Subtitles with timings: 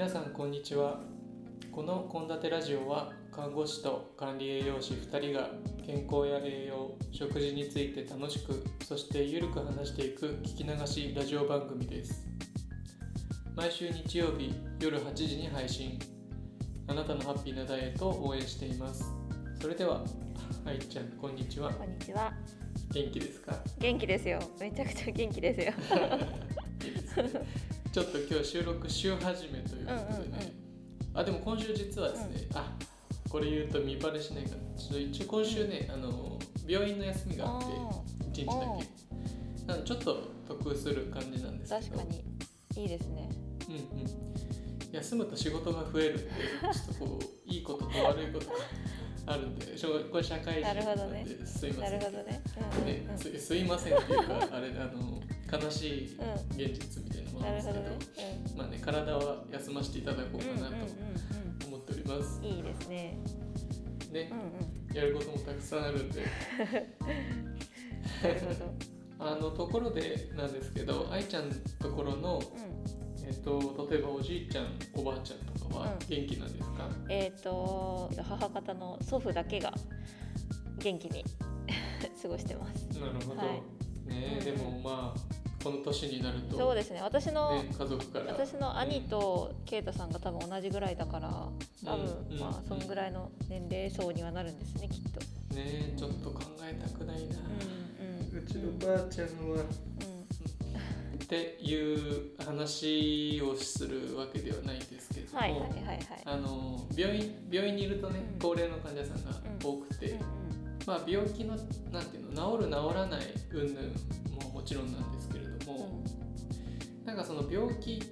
[0.00, 0.98] 皆さんこんにちは。
[1.70, 5.50] この献立ラジオは看護師と管理栄養士2人が
[5.84, 12.26] 健康や栄養食事について楽しくそしてゆるく話していく聞き流しラジオ番組です。
[13.54, 15.98] 毎週日曜日夜8時に配信。
[16.88, 19.04] あなたのハッピーなダイエットを応援しています。
[19.60, 20.02] それでは
[20.64, 21.70] 愛ちゃんこんにちは。
[21.74, 22.32] こんにちは。
[22.90, 23.54] 元気ですか？
[23.78, 24.38] 元気ですよ。
[24.58, 25.74] めちゃくちゃ元気ですよ。
[26.86, 27.70] いいですね。
[27.92, 30.52] ちょっと今日収録週始めということでね、
[31.14, 32.76] あでも今週実はですね、あ
[33.28, 37.66] これ言うと見バレしないからちょっと一応今週ね、あの病院の休みがあって
[38.26, 38.86] 1日だおけ
[39.66, 41.98] なちょっと得する感じなんですけど。
[41.98, 42.82] 確かに。
[42.82, 43.28] いいですね。
[43.68, 44.30] うんうん。
[44.92, 48.54] 休むと仕事が増えるんでちょっとこういいことと悪いことが
[49.34, 52.00] あるんでしょうこれ社会人なんですいません。
[52.00, 52.42] なるほどね。
[52.78, 53.18] うんねうんうん。
[53.18, 55.20] すすいませんっていうかあれあの
[55.64, 56.60] 悲しいうん。
[56.60, 58.29] 現実みたいなものななんですけど、るほどね。
[58.60, 62.44] まあね体は休ませていただこうかなとうんうんうん思っておりますうん。
[62.44, 63.16] いいですね。
[64.12, 64.38] ねうん
[64.90, 64.96] うん。
[64.96, 66.26] やることもたくさんあるんで。
[69.18, 73.26] あのところでなんですけど愛ちゃんのところの、うん。
[73.26, 79.72] えっと例えばおじいちゃんおばあちゃんとかはうん元気なんですか、えっ、と母方の祖父だけが
[80.78, 81.24] 元気に
[82.22, 82.98] 過ごしてます。
[82.98, 83.48] なるほど、はい
[84.06, 87.02] ねうんでもまあこの年になるとそうですね。
[87.02, 88.32] 私の、ね、家族から。
[88.32, 91.28] 私の兄と圭太さんが多分同じぐらいだから
[91.84, 92.32] 多分、うん。
[92.32, 92.40] うん。
[92.40, 95.20] まあそんぐらいの年齢層にはなるんですねきっと。
[95.54, 98.42] ねちょっと考えたくないな、うんうん。
[98.42, 99.62] うちのばあちゃんは、うん。
[101.22, 105.98] っていう話をするわけではないんですけれども、はいはいはいはい。
[106.24, 108.38] あの病院病院にいるとね、うん。
[108.38, 110.20] 高齢の患者さんが多くて、うんうん。
[110.86, 111.54] まあ、病気の
[111.92, 113.20] なんていうの治る治らない
[113.52, 113.88] 云々
[114.44, 115.19] ももちろんなんです
[117.04, 118.02] なんかその病気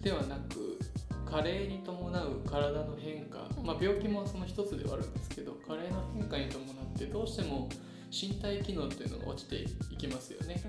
[0.00, 0.78] ではなく
[1.26, 3.66] 加齢に伴う体の変化、うん。
[3.66, 7.68] まあ、病気もその一つではあるんですけど加齢の変化に伴ってどうしても
[8.10, 9.62] 身体機能というのが落ちて
[9.92, 10.62] いきますよね。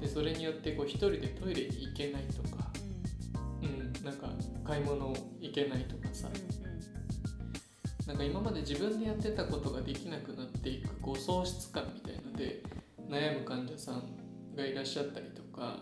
[0.00, 2.64] でそれによってこう一人でトイレに行けないとか、
[3.62, 4.28] うん、なんか
[4.64, 6.28] 買い物行けないとかさ、
[8.06, 12.62] なんか今まで自分でやってたことができなくなっていくこう喪失感みたいので
[13.08, 14.02] 悩む患者さん
[14.56, 15.78] がいらっしゃったりとか、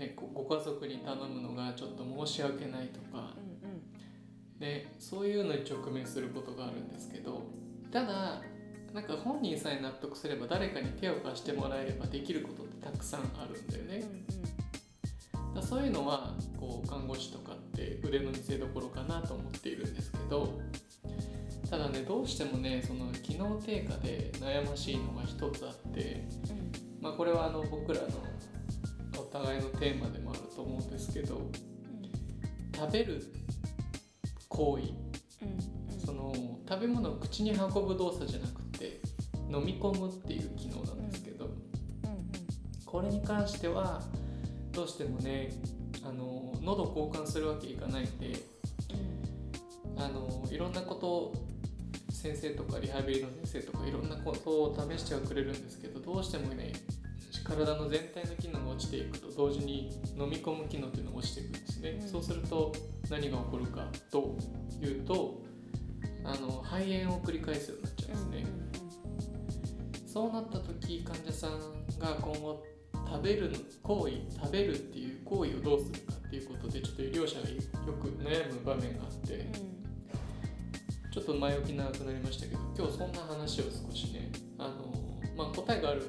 [0.00, 3.82] ね、ご家族に頼むのがちょっと申し訳ないとか、うんうん。
[4.58, 7.42] ね、そういうのに直面することがあるんですけど
[7.92, 8.40] ただ
[8.94, 14.08] なんか本人さえ納得すれば誰かに手を貸してもらえればできることってたくさんあるんだよね。
[15.36, 15.54] うんうん。
[15.54, 20.60] だそういうのはこう看護師とかって腕の見せ所かなと思っているんですけど
[21.70, 27.02] ただねどうしてもねその機能低下で悩ましいのが一つあって、うん。
[27.02, 28.10] まあ、これはあの僕らのお
[29.30, 31.50] 互いのテーマでもあると思うんですけど
[32.74, 33.22] 食べる
[34.48, 35.94] 行為うん。
[35.94, 36.00] うん。
[36.00, 36.32] その
[36.68, 39.00] 食べ物を口に運ぶ動作じゃなくて
[39.50, 41.54] 飲み込むっていう機能なんですけど、うん
[42.86, 44.02] これに関しては
[44.72, 45.50] どうしてもね
[46.02, 48.34] あの喉交換するわけいかないんで
[49.96, 51.34] あのいろんなことを
[52.10, 56.72] 先生とかリハビリの先生とかいろんなことを試してはくれるんですけどどうしてもね
[57.44, 62.08] 体の全体の機能が落ちていくと同時に飲み込む機能っていうのが落ちていくんですね、うん。
[62.08, 62.72] そうすると
[63.08, 64.36] 何が起こるかと
[64.82, 65.42] いうと
[66.24, 68.46] あの肺炎を繰り返すようになっちゃうんですね、
[70.06, 71.50] そうなった時患者さん
[71.98, 73.52] が今後食べる
[73.82, 77.56] 行為食べるっていう行為をどうするかっていうことでちょっと医療者がよ
[77.94, 79.80] く悩む場面があって、うん。
[81.10, 84.94] ちょっと前置き長くなりましたけど今日そんな話を少しねあの、
[85.36, 86.06] まあ、答えがある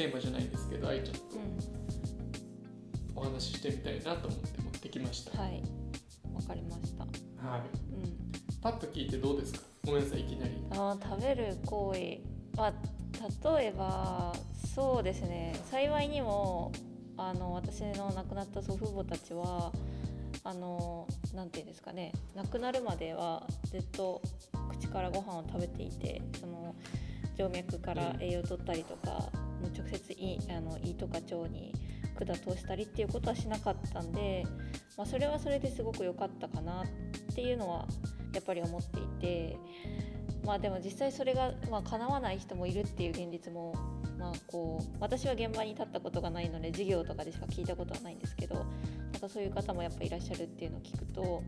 [0.00, 5.62] テーマじゃないんですけど愛ちゃんとうんお話ししてみたいなと思って持ってきました、はい。
[6.32, 7.04] わかりました。
[7.46, 8.16] はい、うん。
[8.62, 9.60] パッと聞いてどうですか？
[9.84, 10.52] ごめんなさいいきなり。
[10.70, 12.00] あー食べる行為
[12.56, 12.72] まあ
[13.58, 14.32] 例えば
[14.74, 15.54] そうですね。
[15.70, 16.72] 幸いにも
[17.18, 19.70] あの私の亡くなった祖父母たちは
[20.42, 22.12] あのなんていうんですかね。
[22.34, 24.22] 亡くなるまではずっと
[24.70, 26.74] 口からご飯を食べていてその
[27.36, 29.28] 静脈から栄養を取ったりとか、
[29.68, 31.74] 直接胃あの胃とか腸に
[32.18, 34.44] 管通したりっていうことはしなかったんで、
[34.96, 37.86] まあ、それはそれですごく良かったかなっていうのは
[38.34, 39.56] やっぱり思っていて
[40.44, 43.74] まあでも実際それがまあ叶わない人もいるっていう現実も
[44.18, 48.54] まあこう私は現場に立ったことがないので授業とかでしか聞いたことはないんですけど
[49.12, 51.42] なんかそういう方もやっぱいらっしゃるっていうのを聞くと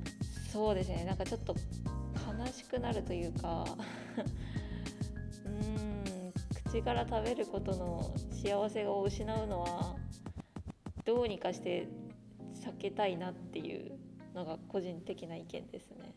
[0.52, 1.54] そうですねなんかちょっと
[2.38, 3.64] 悲しくなるというか
[6.72, 9.94] 口から食べることの幸せを失うのは
[11.04, 11.86] どうにかして
[12.64, 13.98] 避けたいなっていう
[14.34, 16.14] のが個人的な意見ですね。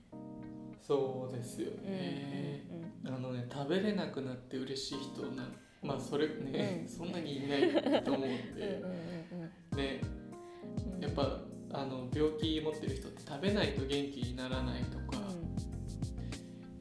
[0.81, 2.63] そうですようんね、
[3.03, 3.13] うん。
[3.13, 5.43] あのね食べれなくなって嬉しい人な
[5.83, 6.87] まあそれね、うん。
[6.87, 10.01] そんなにいないと思うんうんうんうんで、ね
[10.87, 10.93] うん。
[10.93, 11.01] うん。
[11.01, 11.41] やっぱ
[11.73, 15.21] あの病気持ってる人って食べないと元気にならないとか、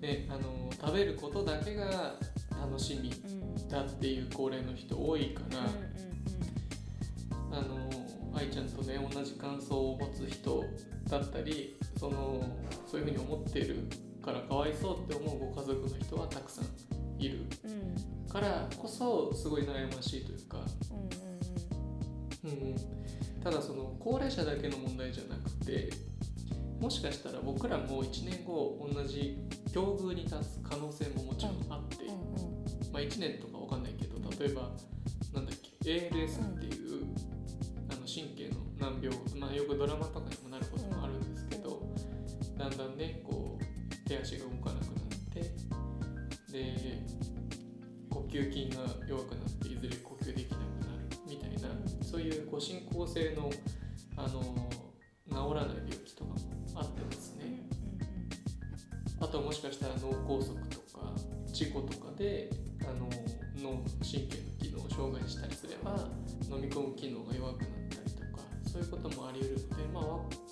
[0.00, 2.20] ね、あの食べることだけが
[2.52, 3.10] 楽しみ。
[3.10, 7.90] うんうんだっていう高齢の人多いから、あの
[8.34, 10.64] 愛ちゃんとね同じ感想を持つ人
[11.08, 12.44] だったりその
[12.86, 13.88] そういうふうに思っている
[14.22, 20.58] からかわいそうって思うご家族の人はたくさんいるうんからこそすごい悩ましいというか、
[22.42, 22.68] うんうんうん。
[22.68, 22.76] うん、
[23.44, 25.88] ただその高齢者だけの問題じゃなくて
[26.80, 29.38] もしかしたら僕らも1年後同じ
[29.72, 31.98] 境遇に立つ可能性ももちろんあって、
[32.92, 33.53] まあ、1年とか
[34.38, 34.70] 例えば
[35.32, 37.04] なんだっけ ALS っていう、
[37.90, 41.82] あの神経の難病、まあ、よくドラマとかにもなることもあるんですけど、
[42.56, 45.40] だんだんねこう手足が動かなくなって
[46.52, 47.04] で
[48.10, 51.68] 呼吸筋が弱くなっていずれ呼吸できなくなるみたいな
[52.02, 53.50] そういうこう進行性の
[54.16, 54.40] あの
[55.28, 56.36] 治らない病気とかも
[56.76, 57.66] あってですね、
[59.20, 61.12] あともしかしたら脳梗塞とか
[61.52, 62.50] 事故とかで
[63.64, 65.96] 脳神経の機能を障害したりすれば
[66.50, 70.04] 飲み込む機能が弱くなったりとかそういうこともあり得るのでまあ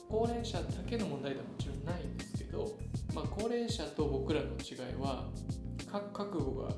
[0.09, 2.79] 高齢者だけの問題ではもちろんないんですけど、
[3.15, 5.29] まあ、高齢者と僕らの違いは
[5.91, 6.69] か覚悟が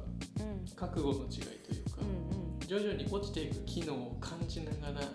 [0.41, 0.65] うん。
[0.75, 2.01] 覚悟の違いというか
[2.67, 5.07] 徐々に落ちていく機能を感じながら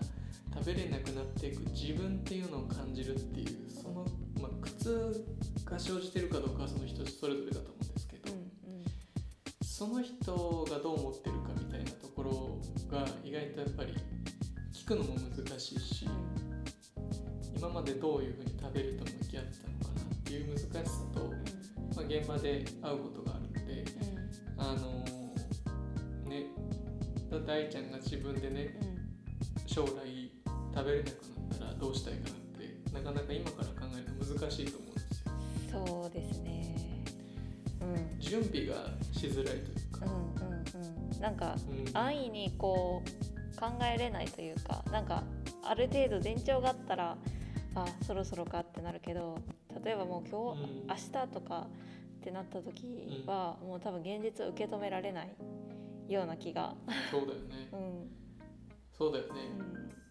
[0.53, 4.05] 食べれなくなっていく自分っていうのを感じるっていうその、
[4.41, 5.25] まあ、苦痛
[5.65, 7.78] が生じてるかどうかはその人それぞれだと思
[9.79, 12.57] その人がどう思ってるかみたいなところ
[12.91, 13.95] が意外とやっぱり
[14.73, 16.05] 聞くのも難しいし
[17.55, 21.33] 今までどういうふうに食べると向き合ってたのかなっていう難しさと、
[21.95, 23.85] まあ、現場で会うことがあるので
[24.57, 26.47] あのね
[27.31, 28.77] だ大ちゃんが自分でね
[29.65, 29.89] 将来
[30.75, 35.23] 食べれなくなったらどうしたいかなってなかなか今から考えるの難しいと思うんです
[35.71, 35.85] よ。
[35.87, 36.73] そうですね。
[36.73, 36.78] うん
[38.19, 38.75] 準備が
[39.11, 41.21] しづらいというか、うんうんうん。
[41.21, 41.97] なんかうん。
[41.97, 45.23] 安易にこう考えれないというかなんか
[45.63, 47.17] ある程度前兆があったら
[47.75, 49.37] あそろそろかってなるけど
[49.83, 50.87] 例えばもう今日、うん。
[50.87, 51.67] 明日とか
[52.19, 55.35] ってなった時は、もう多分現実を受け止められない
[56.09, 56.75] ような気が、
[57.09, 57.69] そうだよね。
[57.71, 58.11] うん。
[58.91, 59.41] そうだよね、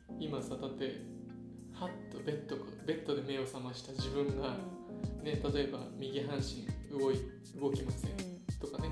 [0.09, 0.23] うん。
[0.23, 1.01] 今さだって
[1.75, 4.57] はっとベッドベッドで目を覚ました自分が、
[5.23, 7.21] ね、例えば右半身動い
[7.61, 8.11] 動きません。
[8.61, 8.91] とかね。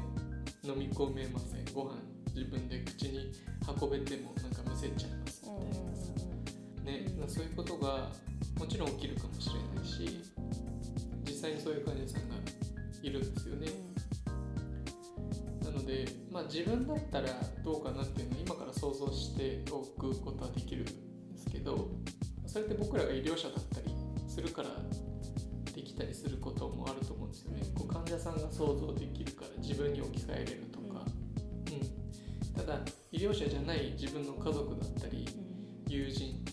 [0.65, 1.65] 飲み込めません。
[1.73, 1.97] ご飯
[2.35, 3.33] 自分で口に
[3.81, 5.43] 運べてもなんかむせちゃいます。
[5.45, 6.13] みたいなさ、
[6.85, 7.29] ねうん。
[7.29, 8.11] そういうことが
[8.59, 10.25] もちろん起きるかもしれないし
[11.27, 12.37] 実際にそういう患者さんが
[13.03, 13.69] いるんですよね、
[15.63, 17.29] なので、まあ、自分だったら
[17.63, 20.93] どうかなっていうのを今から想像しておくことはできるんで
[21.39, 21.91] すけど
[22.47, 23.95] それって僕らが医療者だったり
[24.27, 24.75] するからで
[25.97, 27.63] きたりすることもあると思うんですよね。
[27.75, 31.03] こう患者さんが想像できるから自分に置き換えれるとか、
[31.73, 32.81] うん、ただ
[33.11, 35.27] 医療者じゃない自分の家族だったり
[35.89, 36.45] 友人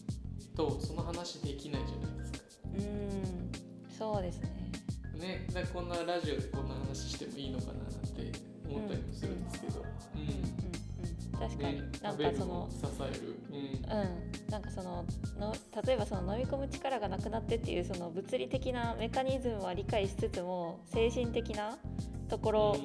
[0.55, 2.39] とその話できないじゃないですか。
[2.73, 2.81] うん。
[2.81, 3.51] うん
[3.97, 4.71] そうですね。
[5.13, 8.31] ね、だこんなラジオでこんな話してもいいのかななんて
[8.67, 10.21] 思ったりもするんですけど、うん。
[10.21, 10.27] うん。
[10.27, 10.35] うん。
[10.35, 11.39] うん。
[11.39, 13.55] 確かに、ね、なんかその支える、うん。
[13.55, 15.03] うん、なんかその
[15.39, 21.75] の例えばその飲み込む力がなくなってっていうその物理的なメカニズムは理解しつつも精神的な
[22.29, 22.77] ところ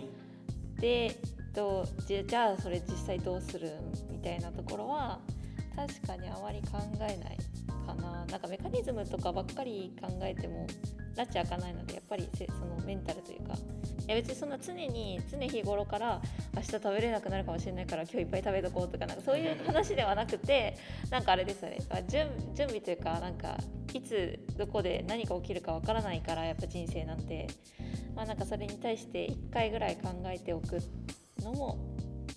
[0.80, 1.14] で
[1.54, 3.70] どうじゃじゃあそれ実際どうする
[4.10, 5.20] みたいなところは
[5.76, 7.38] 確かにあまり考えない
[7.86, 8.24] かな。
[8.24, 10.66] なんかメカニズムとかばっかり考えても
[11.16, 13.54] 拉致開かないのでやっぱりせそのメンタルというか
[14.08, 16.20] いや別にそんな常に常日頃から
[16.56, 20.78] 明日食べれなくなるかもしれないから今日いっぱい食べとこうとかなんかそういう話ではなくて
[21.10, 21.78] なんかあれですよね。
[21.90, 23.58] まあ準準備というかなんか
[23.92, 27.46] いつどこで何が起きるかわからないからやっぱ人生なんて。
[28.18, 30.80] まあなんかそれに対して1回ぐらい考えておく
[31.40, 31.78] のも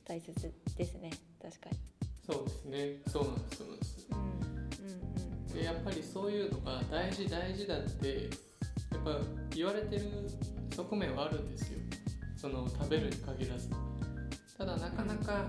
[0.05, 1.09] 大切ですね。
[1.41, 1.77] 確かに。
[2.23, 3.01] そうですね。
[3.07, 4.07] そうなんですそうなんです。
[5.49, 5.59] うん。
[5.59, 8.29] でやっぱりそういうのが大事大事だって
[8.91, 9.17] やっぱ
[9.55, 10.01] 言われてる
[10.81, 11.79] 側面はあるんですよ。
[12.35, 13.69] その食べるに限らず。
[14.57, 15.45] ただなかなか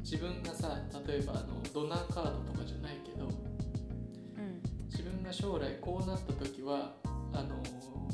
[0.00, 3.30] 自分がさ例えばあのドナーカードとかじゃないけどうん。
[3.30, 6.94] うん自分が将来こうなった時は
[7.32, 7.60] あの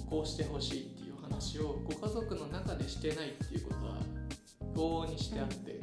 [0.08, 3.98] こうしてほしいっていう話をご家族の中でしてないっていうことは
[4.74, 5.80] 往々にしてあって、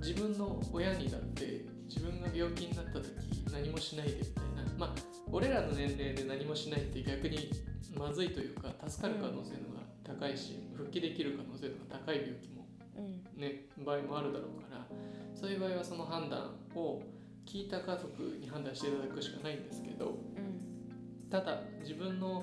[0.00, 3.08] 自分の親にだって自自分が病気になった時
[3.50, 4.72] 何もしないでみたいな。
[4.78, 5.05] まあ
[5.36, 7.50] 俺らの年齢で何もしないって逆に
[7.94, 12.66] まずいというか助かる可能性のが高いし、復帰できる可能性のが高い病気も
[12.96, 13.38] うん。
[13.38, 14.86] ね場合もあるだろうから
[15.34, 17.02] そういう場合はその判断を
[17.44, 21.28] 聞いた家族に判断していただくしかないんですけどうん。
[21.28, 22.42] ただ自分の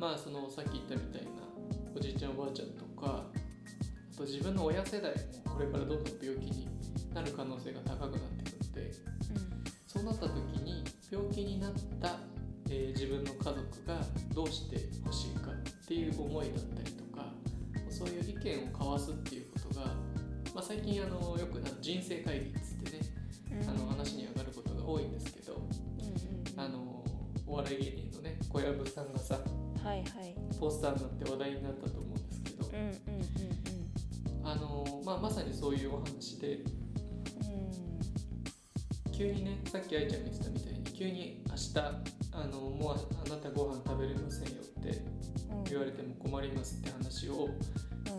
[0.00, 1.28] まあそのさっき言ったみたいな
[1.94, 5.12] おじいちゃんおばあちゃんとかあと自分の親世代
[5.46, 6.66] もこれからどんどん病気に
[7.14, 8.92] なる可能性が高くなってくるので
[9.86, 10.34] そうなった時
[10.64, 10.82] に
[11.12, 12.16] 病気になった、
[12.72, 14.00] えー自分の家族が
[14.34, 15.54] どうしてほしいかっ
[15.86, 17.26] ていう思いだったりとか
[17.90, 19.86] そういう意見を交わすっていうことが、
[20.54, 23.00] まあ、最近あのよくな人生会議っつってね
[23.62, 23.68] うん。
[23.68, 25.66] あの話に上がることが多いんですけどうんう
[26.56, 27.04] んあの
[27.46, 29.38] お笑い芸人のね小籔さんがさ
[29.84, 30.34] はいはい。
[30.58, 32.86] ポスターになって話題になったと思うんですけどうんうん
[34.40, 36.60] うんあの、まあ、まさにそういうお話で
[39.12, 45.00] 急にねさっき愛ちゃんが言ってたみたいに急に明日あのもうあなたご飯食べれませんよって
[45.70, 47.48] 言われても困りますって話を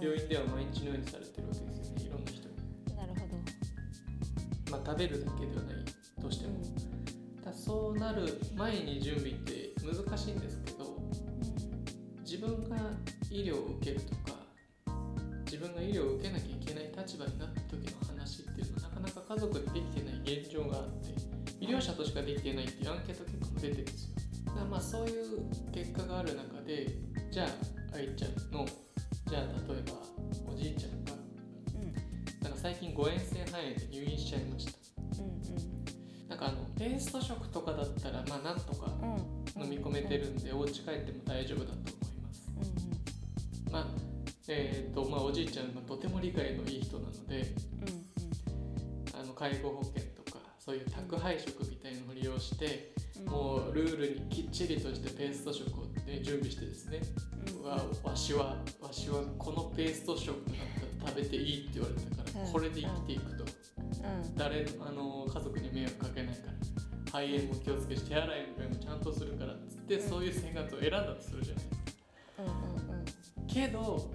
[0.01, 2.95] 病院では毎日のようにされてるわけですよねいろんな人に。
[2.95, 4.71] なるほど。
[4.71, 5.75] まあ、食べるだけではない
[6.21, 6.53] としても。
[7.43, 10.95] だそうなる前に準備って難しいんですけど
[12.21, 12.77] 自分が
[13.29, 14.39] 医療を受けるとか
[15.43, 24.12] 自分が医療を受けなきゃいけない立場になった時の話っていうのはなかなか家族でできてない現状があって医療者としかできてないっていうアンケート結果も出てるんですよ
[24.69, 25.39] まあそういう
[25.71, 26.87] 結果がある中で
[27.31, 28.65] じゃあ愛ちゃんの
[29.27, 31.11] じゃあ例えばおじいちゃんが
[32.41, 34.71] なんか最近誤嚥性肺炎で入院しちゃいました。
[36.29, 38.89] なんかあのペースト食とかだったらまあなんとか
[39.55, 42.51] 飲み込めてるんでお家帰っても大丈夫だと思います。
[43.71, 43.87] まあ
[44.47, 47.55] えーとまあ、おじいちゃんがとても理解のいい人なので
[49.17, 50.03] あの介護保険
[50.63, 52.93] そういう宅配食みたいのを利用して
[53.25, 57.01] もうルールにきっちりとしてペースト食を、ね、準備してですね。
[57.61, 60.55] わわしはわしはこのペースト食だっ
[61.01, 62.51] たら食べていいって言われたから、うん。
[62.53, 63.43] これで生きていくと。
[64.37, 66.53] 誰あの家族に迷惑かけないから
[67.05, 68.39] 肺炎も気をつけして手洗い
[68.69, 70.09] もちゃんとするからっつって、うん。
[70.09, 72.43] そういう生活を選んだとするじゃないですか。
[73.47, 74.09] けど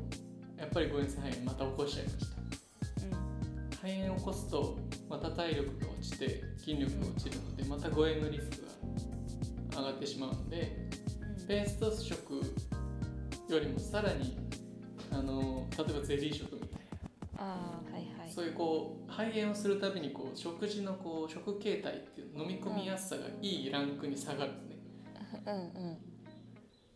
[0.56, 2.38] やっぱり誤嚥性肺炎また起こしちゃいました。
[3.76, 4.78] 肺炎を起こすと
[5.10, 8.66] また体力が落ちて筋力が落ちるのでまた誤嚥のリスク
[9.72, 10.88] が上がってしまうので
[11.46, 12.42] ペースト食
[13.48, 14.36] よりもさらに
[15.10, 16.80] あの例えばゼリー食みたい
[17.38, 18.30] ああはいはない。
[18.30, 25.42] そういうこう肺炎をするたびにこう食事のこう食形態っていう飲み込みやすさがいいランクに下がるんですね。
[25.46, 25.58] うんう
[25.92, 25.98] ん。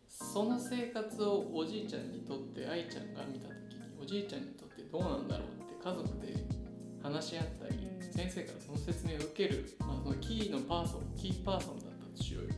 [0.07, 6.33] その生活をおじいちゃんにとって愛ちゃんが見た時におじいちゃんにとってどうなんだろうって家族で
[7.03, 8.13] 話し合ったり、うん。
[8.13, 12.41] 先生からその説明を受ける、まあ、そのキーのパーソンキーパーソンだったとしよ。
[12.41, 12.49] うよ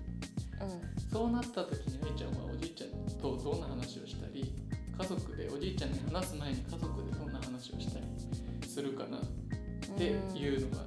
[1.12, 4.54] そうなった時に愛ちゃんはおじいちゃんとどんな話をしたり
[4.98, 8.06] 家族でおじいちゃんに話す前に家族でどんな話をしたり
[8.68, 9.22] するかなっ
[9.98, 10.84] ていうのが、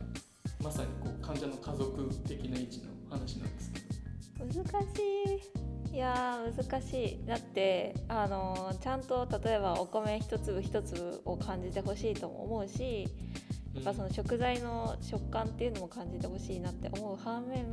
[0.62, 3.72] まさにこう患者の家族的な位置の話なんです。
[3.72, 4.64] けど。
[4.64, 5.00] 難し
[5.92, 5.94] い。
[5.94, 7.26] いやー難しい。
[7.26, 13.08] だってあのーちゃんと例えばお米一粒一粒を感じてほしいとも思うし
[13.78, 17.64] やっぱその食材の食感っていうのも感じてほしいなって思う反面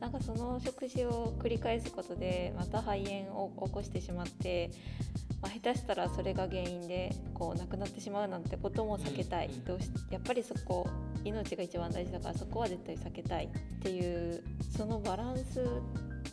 [0.00, 4.70] なんかその食事を繰り返すことでまた肺炎を起こしてしまって、
[5.40, 10.88] まあ、下手したらそれが原因でこう亡くなってしまうなんてことも避けたい、どうしやっぱりそこ
[11.24, 14.44] 命が一番大事だからそこは絶対避けたいっていう
[14.76, 15.64] そのバランス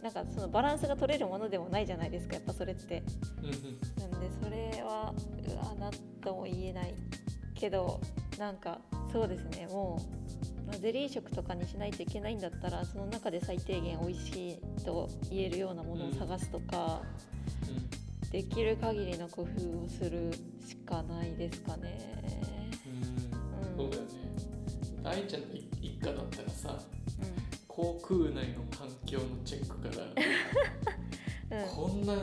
[0.04, 3.02] なんかそのバランスが取れるものでもないじゃないですかやっぱそれって。
[3.42, 5.14] なんでそれは
[5.48, 5.92] うわなん
[6.22, 6.94] とも言えない
[7.56, 8.00] けど
[8.38, 8.80] なんか
[9.12, 10.02] そうですねも
[10.64, 17.02] うまあゼリー食とかにしないといけないんだったらその中で最低限美味しいと言えるようなものを探すとか、
[18.32, 20.32] できる限りの工夫をする
[20.68, 21.98] しかないですかね。
[23.78, 23.84] うん。
[23.84, 23.90] うん。
[23.90, 24.10] そうだよね。
[25.04, 26.80] 愛ちゃんの一一家だったらさ
[27.68, 30.04] 航空内の環境のチェックから
[31.54, 31.70] うん うん。
[31.70, 32.14] こんな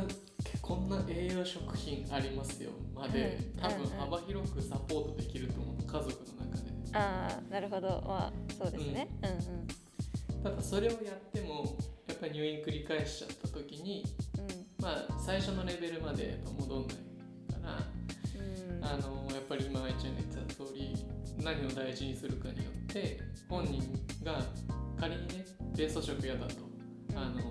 [0.73, 3.91] こんな栄養食品ありますよまでうん多分うんうん。
[3.99, 6.97] 幅広くサポートできると思う家族の中で。
[6.97, 8.03] ああなるほど。
[8.09, 9.09] まあそうですね。
[9.23, 9.29] うん。
[9.29, 11.77] うんただそれをやっても
[12.09, 14.03] やっぱり入院繰り返しちゃった時に
[14.81, 17.03] まあ最初のレベルまでやっぱ戻んないか
[17.63, 17.79] ら
[18.41, 18.77] うん。
[18.77, 20.97] うんあのやっぱり今愛ちゃんが言ってた通り
[21.45, 23.83] 何を大事にするかによって本人
[24.25, 24.43] が
[24.99, 25.45] 仮にね
[25.77, 26.55] ペースト食嫌だと、
[27.15, 27.43] あの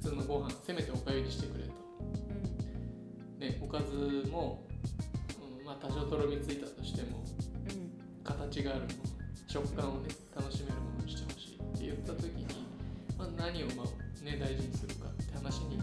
[0.00, 1.81] 普通のご飯せめておかゆにしてくれと、
[3.42, 4.62] ね、おかずも、
[5.58, 7.24] うんまあ、多少とろみついたとしても
[7.70, 7.90] うん
[8.22, 8.92] 形があるもの
[9.48, 12.46] 食感をね楽しめるものにしてほしいって言った時に、
[13.18, 15.78] まあ、何をまあ、ね、大事にするかって話に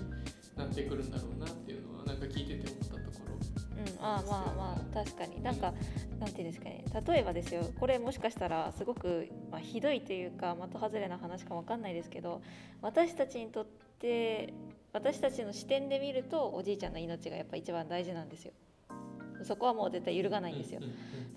[0.56, 3.36] なってくるんだろうなっていうのはなんか聞いてて思ったところ。
[3.36, 5.44] うん、あまあまあ確かに。
[5.44, 5.74] なんか
[6.20, 6.86] なんていうんですかね。
[7.06, 12.42] 例えばですよこれもしかしたらすごく、まあ、ひどいというか的外れな話かわかんないですけど
[12.82, 13.66] 私たちにとっ
[14.00, 14.54] て
[14.94, 18.54] 私たちの視点で見るとおじいちゃんの命がやっぱ一番大事なんですよ。
[19.44, 20.82] そこはもう絶対揺るがないんですよ。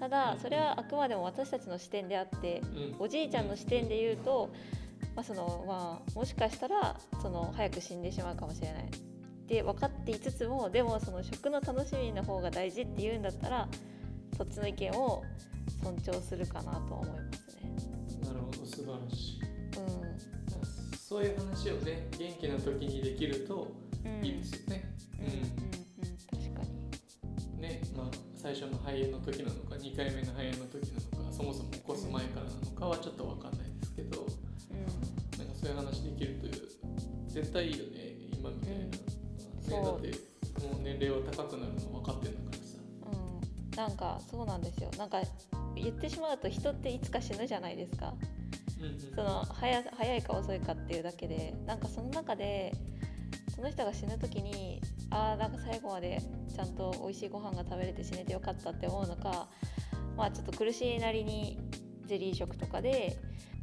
[0.00, 2.97] ただそれはあくまでも私たちの視点であってうん。
[2.99, 4.50] おじいちゃんの視点で言うと、
[5.14, 8.85] まあそのまあ、もしかしたらその早く死んでしまうかもしれない。
[8.85, 8.88] っ
[9.47, 13.68] て分かっていつつもでもその食の楽しみの方が大事って言うんだったら
[14.37, 15.23] そっちの意見を
[15.82, 17.73] 尊重するかなとは思いますね。
[18.25, 19.40] なるほど素晴らしい。
[19.42, 19.51] う
[21.12, 23.69] そういう話をね元気な時にできると
[24.23, 25.26] いいですよね、うん。
[25.26, 25.33] うん。
[25.33, 25.42] うん
[26.33, 26.62] 確か
[27.52, 27.61] に。
[27.61, 36.52] ねまあ最初の肺炎の時なのか2回目の肺炎の時なのかそもそも起こす前からなのかはちょっと分かんないですけどうなんかそういう話できるという
[37.28, 38.90] 絶対いいよね今みたいな、うん。
[38.90, 38.99] ね、
[39.69, 39.85] そう。
[39.85, 42.78] だってもう年齢は高くなるの分かってるんだからさ。
[42.81, 44.90] んうん、なんかそうなんですよ。
[44.97, 45.21] なんか
[45.76, 48.14] 言ってしまうと人っていつか死ぬじゃないですか。
[49.15, 52.73] その早早いか遅いかっていうだけでなんかその中で
[53.55, 56.23] その人が死ぬ時にあーなんか最後まで
[56.55, 59.49] ちゃんと美味しいご飯が食べれて死ねてよかったって思うのか
[60.17, 61.59] まあちょっと苦しいなりに
[62.07, 63.19] ゼリー食とかで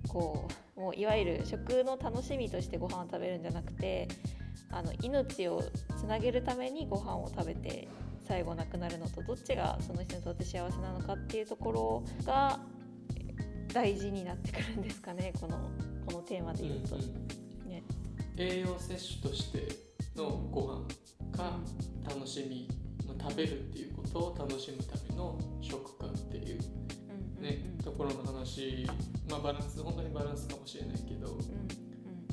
[0.07, 0.47] こ
[0.77, 4.07] うもういわゆる食の楽しみとしてご飯を食べるんじゃなくて
[4.71, 5.63] あの命を
[5.97, 7.87] つなげるためにご飯を食べて
[8.27, 12.59] 最後亡くなるのとどっちがその人にとって幸せなのかっていうところが
[13.73, 15.69] 大事になってくるんですかねこの
[16.05, 16.95] このテーマで言うと。
[16.95, 17.05] うんう
[17.67, 17.69] ん。
[17.69, 17.83] ね。
[18.37, 19.67] 栄養摂取として
[20.15, 21.59] のご飯か
[22.07, 22.67] 楽しみ、
[23.07, 26.59] まあ食べるっていうことを楽しむための食かっていう
[27.37, 28.87] うんね、ところの話、
[29.29, 31.27] まあ、バランス本当にバランスかもしれないけど。
[31.27, 31.45] うんうん。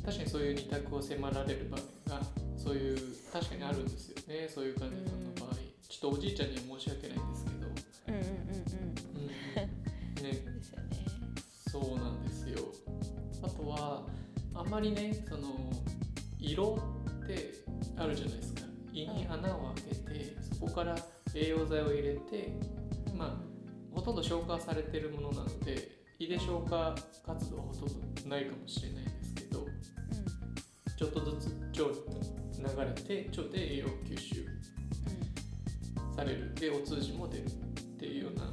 [0.05, 2.25] 確かにそういう二択を迫られる場面が
[2.57, 2.99] そういう
[3.33, 5.57] 確かにあるんですよねそういう患者さんの場合。
[5.89, 7.56] ちょっとおじいちゃんには申し訳ないんですけど、
[14.67, 15.49] んまりねその
[16.39, 16.79] 色
[17.25, 17.55] って
[17.97, 18.63] あるじゃないですか。
[18.93, 20.97] 胃に穴を開けてそこから
[21.35, 22.53] 栄養剤を入れて
[23.15, 29.67] まあほとんど消化されてるものなので胃で消化活動はほとんどないかもしれないですけど
[30.97, 34.47] ちょっとずつ腸に流れて腸で栄養吸収
[36.15, 36.55] される。
[36.55, 37.49] でお通じも出るっ
[37.99, 38.53] ていうような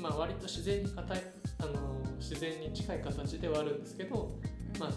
[0.00, 1.22] まあ割と自然に硬い
[1.58, 4.36] あの自然に近い形ではあるんですけど、
[4.80, 4.90] まあ、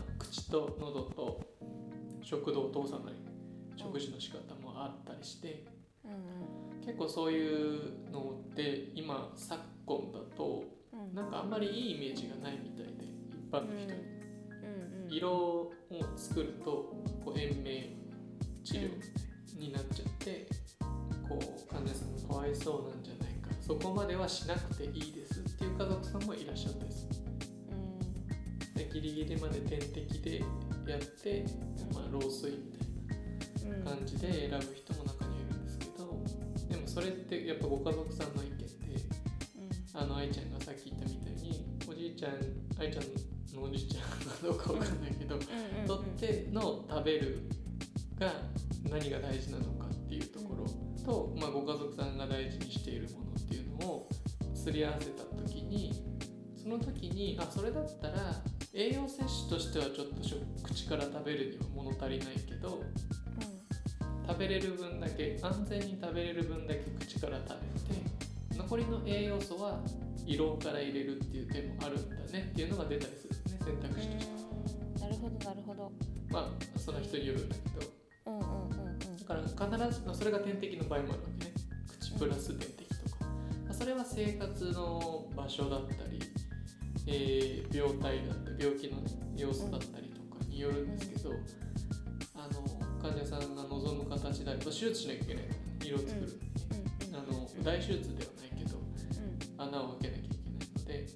[0.48, 1.42] 口と喉と
[2.22, 3.14] 食道を通さない
[3.76, 5.66] 食事の仕方もあったりして
[6.06, 11.14] うんうん結構そういうのって今昨今だとうん。
[11.14, 14.18] なんかあんまりいいイメージがないみたいで一般の人に。
[15.10, 15.74] 色を
[16.18, 17.96] 作るとこう延命
[18.64, 18.90] 治療
[19.58, 20.46] になっちゃって、
[21.30, 27.17] こう患者さんがかわいそうなんじゃないかそこまではしなくていいですっていう家族さんもいらっしゃったりする
[28.78, 30.40] でギリギリまで点滴で
[30.88, 31.46] やって、
[31.94, 32.84] まあ、老衰みた
[33.66, 33.84] いうん。
[33.84, 36.24] な感じで選ぶ人も中にはいるんですけど
[36.70, 38.66] でもそれってやっぱご家族さんの意見で
[39.94, 42.32] あの愛ちゃんがさっき言ったみたいにおじいちゃん
[42.80, 45.36] 愛ちゃんのおじいちゃんかどうかわかんないけど、
[45.88, 47.40] とっての食べる
[48.20, 48.32] が
[48.90, 50.66] 何が大事なのかっていうところ
[51.04, 54.10] と、まあ、ご家族さんが大事にしているものっていうのを
[54.54, 55.92] すり合わせた時に
[56.62, 58.36] その時にあそれだったら
[58.74, 62.84] 栄養摂取としてはちょっと食口から食べるには物足りないけど
[64.28, 69.80] 食べれる分だけ安全に食べれる分だけ口から食べて残りの栄養素は
[70.26, 75.02] 胃ろうから入れるっていう手もあるんだねっていうのが出たりするね選択肢として。
[75.02, 75.92] なるほどなるほど。
[76.30, 77.92] まあその人によるんだけど。
[78.26, 79.00] うんうんうんうん。
[79.00, 79.42] だから
[79.88, 81.54] 必ずまあそれが点滴の場合もあるわけね。
[81.88, 83.26] 口プラス点滴とか、
[83.66, 86.20] まあ、それは生活の場所だったり、
[87.08, 91.32] えー病態だったり病気の、ね、様子だったりとかによるんですけど、
[92.36, 95.44] あの患者さんが望む形であれば手術しなきゃいけない。
[95.86, 96.40] 色を作る。
[97.14, 98.78] あの大手術ではないけど
[99.58, 101.08] 穴を開けなきゃいけないので、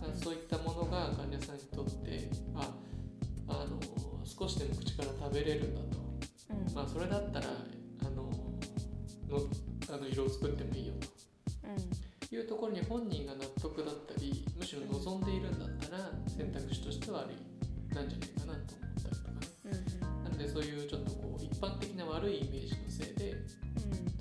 [0.00, 0.12] うん。
[0.12, 2.74] うんそういったものが患者さんにとってあ
[3.48, 3.80] あの
[4.24, 5.98] 少しでも口から食べれるんだと。
[6.50, 6.74] うん。
[6.74, 8.30] まあそれだったらあの
[9.28, 9.46] の
[9.90, 11.06] あの色を作ってもいいよと
[12.30, 17.36] いうところに本人が納得だったりむしろ望んでいるんだったら選択肢としてはあり
[17.94, 19.46] なんじゃないかなと思ったりとかね。
[19.64, 20.24] うんうん。
[20.24, 23.34] なのでそういうちょっとこう一般的な悪いイメージのせいで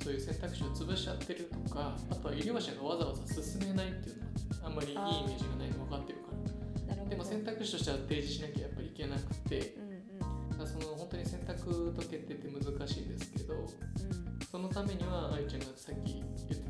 [0.02, 6.32] そういう選択肢を潰しちゃってるとかあとは医療者がわざわざ進めないっていうのはあんまりいいイメージがないの分かってるか
[6.96, 7.06] ら。
[7.10, 10.68] でも選択肢としては提示しなきゃやっぱりいけなくてうんうん。
[10.68, 13.68] その本当に選択と決定って難しいんですけどうん。
[14.50, 16.67] そのためには愛ちゃんがさっき言って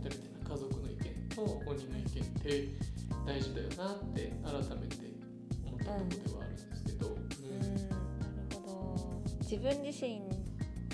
[1.37, 2.67] と本人の意見って
[3.25, 4.95] 大事だよなって改めて
[5.63, 7.59] 思ったところではあるんですけど、うん。
[7.59, 9.21] なるほど。
[9.41, 10.21] 自分自身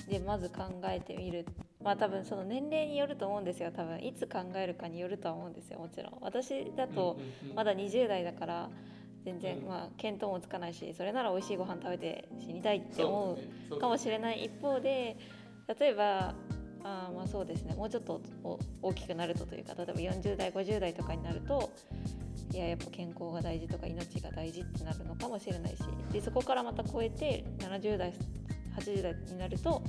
[0.10, 1.46] でまず考えてみる。
[1.82, 3.72] まあ多分その年齢によると思うんですよ。
[3.72, 5.80] 多分いつ考えるかによるとは思うんですよ。
[5.80, 6.18] もちろん。
[6.22, 7.56] 私だとうんうんうん。
[7.56, 8.70] まだ20代だから
[9.24, 9.68] 全然うん。
[9.68, 13.38] まあ見当もつかないしそれなら美味しいご飯食べて死にたいって思
[13.72, 15.16] うかもしれない一方で
[15.80, 16.36] 例えば
[16.84, 17.74] あーまあそうですね。
[17.76, 21.72] もうちょっとお大きくなるとというか例えば40代50代とかになると
[22.52, 28.14] いややっぱ健康が大事とか命が大事ってなるのかもしれないしでそこからまた超えて70代
[28.78, 29.82] 80代になると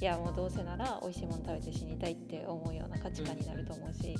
[0.00, 4.16] いやもうどうせなら美味しいもの食べて死にたいって思うような価値観になると思うし、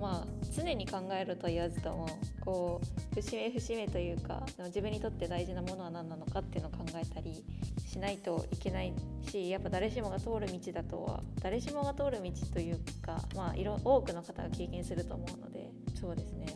[0.00, 2.08] まあ常に考えるとは言わずとも
[2.40, 7.44] こう節目節目というか自分にとって大事なものは何なのかっていうのを考えたり
[7.86, 8.94] しないといけない
[9.28, 16.46] しやっぱ誰しもが通る道だとは誰しもが通る道というか、まあ、いろ多くの方が経験すると思うのでそうですね。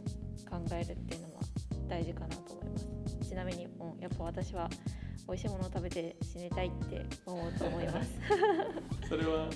[0.55, 1.40] 考えるっていうのは
[1.88, 3.29] 大事かなと思います。
[3.29, 4.70] ちなみに、うん、やっぱ私は
[5.27, 8.11] 美味しいものを食べて死にたいって思うと思います。
[9.09, 9.49] それは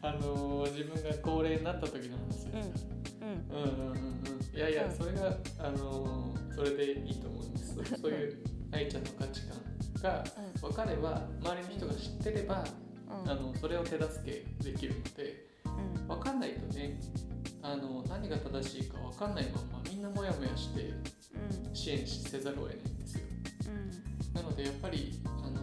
[0.00, 3.56] あのー自分が高齢になった時の話ですか、うん。
[3.56, 4.92] うんうんうんうんいやいや、うん。
[4.92, 7.76] それがあのーそれでいいと思います。
[8.02, 8.38] そういう
[8.72, 10.24] 愛ちゃんの価値観が
[10.60, 12.64] 分かれば周りの人が知ってれば、
[13.24, 13.30] うん。
[13.30, 15.46] あのそれを手助けできるので
[16.00, 16.08] うん。
[16.08, 16.98] 分かんないとね
[17.62, 21.72] あの何が正しいか分かんないままみんなモヤモヤしてうん。
[21.72, 23.24] 支援せざるを得ないんですよ。
[23.68, 24.34] うん。
[24.34, 25.60] なのでやっぱりあの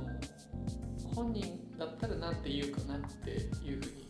[1.14, 3.34] 本人だったら何て言うかなってい
[3.76, 4.08] うふうに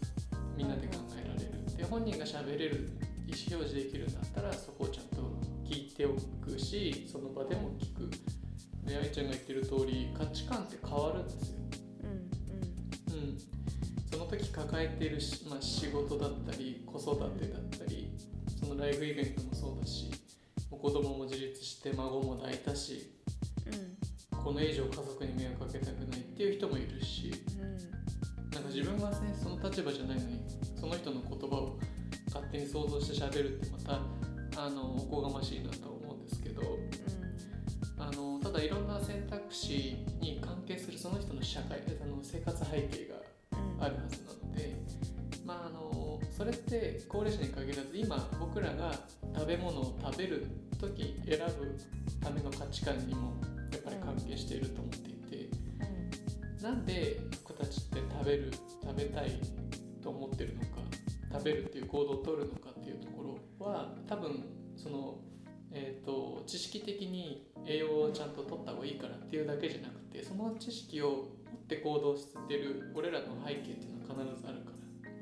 [0.55, 1.75] みんなで考えられる。
[1.75, 2.91] で本人が喋れる
[3.27, 5.21] 意思表示できるんだったらそこをちゃんと
[5.65, 8.09] 聞いておくしその場でも聞く。
[8.85, 11.55] で愛ちゃんが言ってる通り価値観って変わるんですよ。
[12.03, 13.37] うんうん、
[14.11, 18.11] その時抱えているし、まあ、仕事だったり子育てだったり
[18.59, 20.11] そのライフイベントもそうだし
[20.69, 23.11] もう子供も自立して孫も抱いたし
[23.65, 24.37] うん。
[24.37, 28.51] この以上家族に迷惑かけたくないっていう人もいるしうん。
[28.51, 30.41] なんか自分がねその立場じゃないのに
[30.79, 31.94] その人の言葉を勝
[32.55, 36.61] 手に想像して喋るってまたあのおこがましいなと思うんですけど
[37.97, 43.15] あのただいろんな選択肢に関係するその人の社会あの生活背景が
[43.59, 44.75] うんあるはずなので、
[45.45, 48.93] まあ、あのそれって高齢者に限らず今僕らが
[49.33, 50.47] 食べ物を食べる
[50.79, 51.77] 時選ぶ
[52.21, 53.33] ための価値観にも
[53.71, 59.39] やっぱり関係していると思っていて、なんで僕たちって食べる食べたい
[60.01, 60.84] と思ってるのか
[61.31, 63.23] 食べるっていう行動をとるのかっていうとこ
[63.59, 65.19] ろは多分その、
[65.71, 71.15] えー、と知識的に栄養をちゃんと取った方がいいからっていうだけじゃなくてその知識を持
[71.55, 74.71] って行動してる俺らの背景っていうのは必ずあるか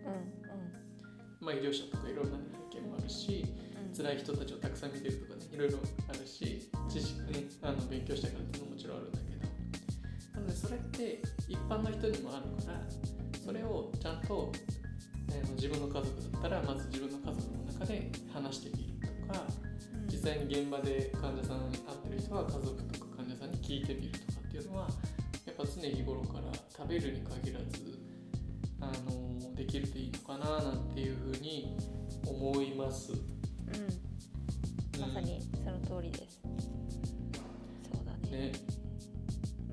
[0.06, 2.38] ら、うんまあ、医療者とかいろんな
[2.72, 3.46] 背景もあるし
[3.88, 3.96] うん。
[3.96, 5.78] 辛い人たちをたくさん見てるとかねいろいろ
[6.10, 9.34] あるし知識ねあの勉強したからっていうのももちろんあるんだけど。
[10.34, 12.82] なのでそれって一般の人にもあるから
[13.44, 14.52] それをちゃんと、
[15.34, 19.46] えー自分の家族だったらまず自分の家族の中で話してみるとか
[19.96, 24.88] うん実際に現場で患者さんに会ってる人は家族とか患者さんに聞いてみるとかっていうのは
[25.46, 26.44] やっぱ常日頃から
[26.76, 28.00] 食べるに限らず
[28.82, 31.78] あのできるといいのかななんていうふうに
[32.28, 33.12] 思います。
[33.12, 34.14] うん
[35.00, 36.40] まさにその通りです。
[37.92, 38.50] そうだね。
[38.50, 38.52] ね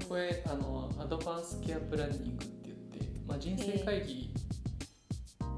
[0.09, 4.35] これあのアドバンスケアプランニングって言って、まあ、人生会議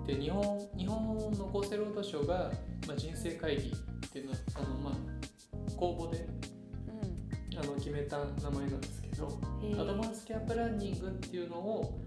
[0.03, 2.51] って日本日本の厚生労働省が、
[2.87, 3.73] まあ、人生会議
[4.07, 9.41] っていうのはあの、まあ、公募でうあの決めた名前なんですけど、
[9.81, 12.01] アドバンスケアプランニングっていうのを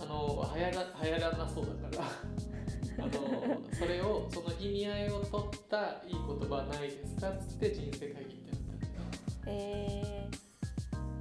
[0.00, 8.92] あの流行ら流行らなそうだから あのそれをその意味合いを取ったいい言葉ないですかっつって人生会議ってなったんだよ。
[9.46, 10.28] ね。
[10.28, 10.28] え。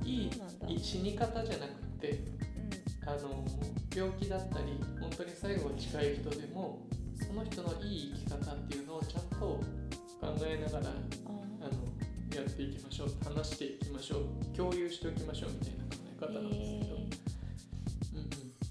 [0.06, 3.44] いい死に方じゃなくてー、あの
[3.96, 9.62] 病気だったり本当に最後が近い人でもその人のいい生き方っていうのをちゃんと考
[10.46, 11.64] えながらうん。
[11.64, 11.72] あの
[12.36, 17.10] やっていきましょう話していきましょう共有しておきましょうみたいな考え方なんですけど、うんうん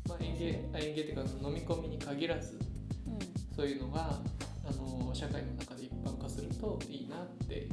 [0.08, 2.58] まあ、園芸あ園芸っていうか飲み込みに限らず
[3.06, 3.54] うん。
[3.54, 4.18] そういうのが
[4.64, 7.68] あの社会の中で一般化するといいなって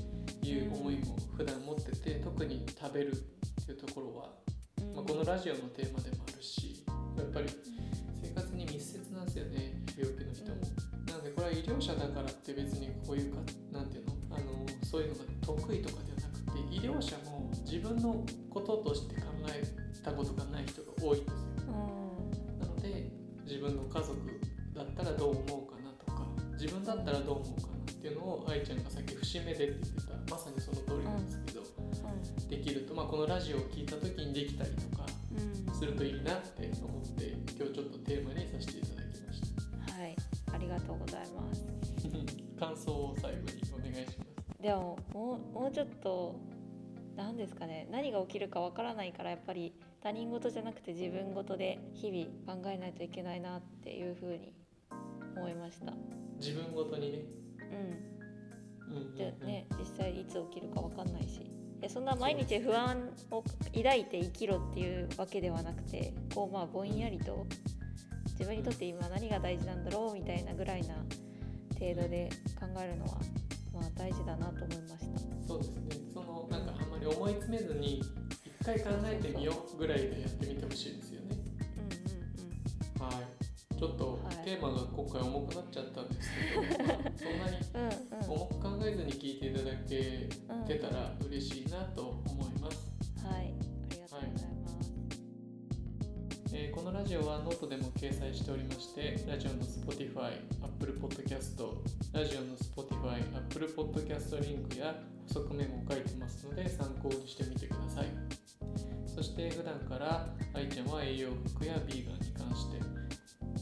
[0.45, 3.15] いう思いも普段持ってて特に食べるっ
[3.65, 4.29] ていうところは
[4.81, 4.95] うん。
[4.95, 6.76] まあ、このラジオのテーマでもあるし
[7.21, 7.49] やっぱり
[8.21, 10.57] 生活に密接なんですよね病気の人も。
[11.07, 13.39] なのでこれは医療者だからって別にこういうか
[13.71, 14.13] なんていうの？
[14.31, 19.63] あのそういうのが得意とかではなくて医療者も自分のこととして考え
[20.03, 21.47] たことがない人が多いんですよ。
[21.67, 22.59] うん。
[22.59, 23.09] なので
[23.45, 24.17] 自分の家族
[24.75, 26.27] だったらどう思うかなとか
[26.59, 31.63] 自分だったらどう思うかなっていうのを愛ちゃんがさっき節目でって言ってたまさにその通りなんですけど、
[32.49, 34.96] できると、まあ、このラジオを聞いた時にできたりとかうん
[35.77, 39.41] するといいなって思って今日ちょっとテーマにさせていただきまし
[39.85, 39.93] た。
[39.93, 40.15] はい
[40.51, 41.65] ありがとうございます。
[42.59, 44.59] 感想を最後にお願いします。
[44.59, 46.39] でももうもうちょっと
[47.15, 47.87] 何ですかね。
[47.91, 54.55] 何が起きるかわからないからやっぱり他人事じゃなくて自分事で日々考えないといけないなっていうふうに
[55.35, 55.93] 思いました。
[56.39, 57.19] 自分ごとにね、
[58.89, 59.15] うん、うんうんうん。
[59.15, 61.56] でね実際いつ起きるかわかんないし
[61.87, 67.45] そんな毎日不安を抱いて生きろっていうわけではなくてこうまあぼんやりと
[68.31, 70.95] 自分にとって今何が大事なんだろうみたいなぐらいな
[71.79, 73.17] 程度で考えるのは
[73.73, 75.47] まあ大事だなと思いました。
[75.47, 75.81] そうですね
[76.13, 78.01] そのなんかあんまり思い詰めずに
[78.59, 81.16] 一回考えてみようぐらいでやってみてほしいですよ
[84.47, 87.35] テーマが今回重くなっちゃったんですけど、まあそん。
[87.35, 90.65] なに重く考えずに聞いていただけうん。
[90.65, 92.77] てたら嬉しいなと思います、
[93.25, 94.91] はい、ありがとうございます。
[96.53, 101.59] えーこのラジオはノートでも掲載しておりましてラジオの Spotify、Apple Podcast
[102.13, 104.95] ラジオの Spotify、Apple Podcast リンクや
[105.27, 108.05] 補足メモを書いてますので参考にしてみてください。
[109.05, 112.86] そして普段から愛ちゃんは栄養服やビーガンに関して、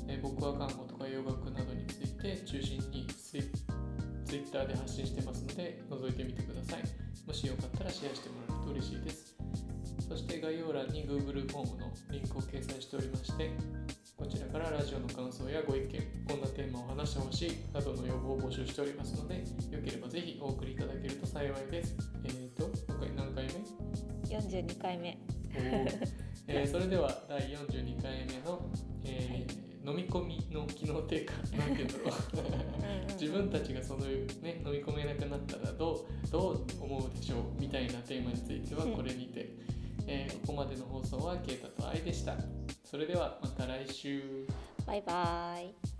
[0.07, 3.43] えー僕は看護とか洋楽などについて中心にツイ
[4.25, 6.83] Twitter で発信してますので覗いてみてください。
[7.27, 9.35] もしよかったらシェアしてもらえると嬉しいです。
[10.07, 13.49] そして概要欄に Google フォームのリンクを掲載しておりまして
[14.15, 19.37] こちらからラジオの感想やご意見こんなテーマを話してほしいなどの要望を募集しておりますので
[19.71, 21.95] よければぜひお送りいただけると幸いです。
[22.23, 25.17] えーと今回何回目？42回目。
[26.47, 28.61] えーそれでは第42回目の、
[29.05, 32.15] えー飲み込みの機能低下なんて言うんだろ
[33.09, 33.13] う。
[33.13, 34.05] 自分たちがその、
[34.41, 39.55] ね、飲み込めなくなったらどうどう思うでしょうみたいなテーマについてはこれにて、
[40.07, 42.35] えーここまでの放送はケイタと愛でした。
[42.83, 44.47] それではまた来週。
[44.85, 45.94] バイバイ。